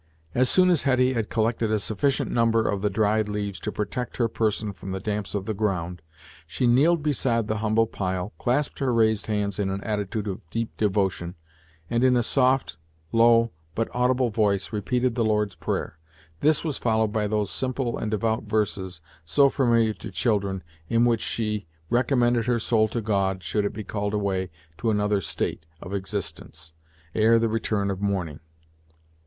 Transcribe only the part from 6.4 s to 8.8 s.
she kneeled beside the humble pile, clasped